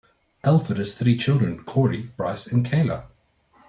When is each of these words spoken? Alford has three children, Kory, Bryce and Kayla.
Alford 0.43 0.79
has 0.79 0.95
three 0.95 1.15
children, 1.15 1.63
Kory, 1.63 2.11
Bryce 2.17 2.47
and 2.47 2.65
Kayla. 2.65 3.03